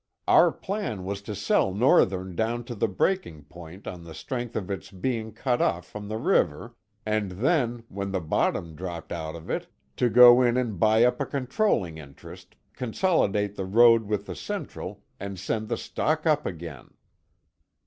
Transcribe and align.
Our 0.27 0.51
plan 0.51 1.03
was 1.05 1.21
to 1.21 1.35
sell 1.35 1.75
Northern 1.75 2.35
down 2.35 2.63
to 2.63 2.73
the 2.73 2.87
breaking 2.87 3.43
point 3.43 3.85
on 3.85 4.03
the 4.03 4.15
strength 4.15 4.55
of 4.55 4.71
its 4.71 4.89
being 4.89 5.31
cut 5.31 5.61
off 5.61 5.87
from 5.87 6.07
the 6.07 6.17
river, 6.17 6.73
and 7.05 7.33
then, 7.33 7.83
when 7.87 8.11
the 8.11 8.19
bottom 8.19 8.73
dropped 8.75 9.11
out 9.11 9.35
of 9.35 9.47
it, 9.47 9.67
to 9.97 10.09
go 10.09 10.41
in 10.41 10.57
and 10.57 10.79
buy 10.79 11.03
up 11.03 11.21
a 11.21 11.25
controlling 11.27 11.99
interest, 11.99 12.55
consolidate 12.73 13.55
the 13.55 13.65
road 13.67 14.05
with 14.05 14.25
the 14.25 14.35
Central, 14.35 15.03
and 15.19 15.37
send 15.39 15.69
the 15.69 15.77
stock 15.77 16.25
up 16.25 16.47
again." 16.47 16.95